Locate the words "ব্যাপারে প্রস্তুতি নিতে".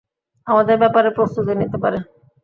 0.81-1.77